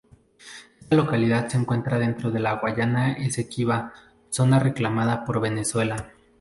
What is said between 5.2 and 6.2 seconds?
por Venezuela.